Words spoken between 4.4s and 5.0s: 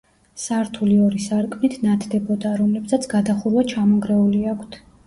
აქვთ.